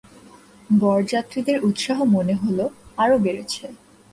[0.69, 2.59] বরযাত্রীদের উৎসাহ মনে হল
[2.97, 3.65] আরো বেড়েছে।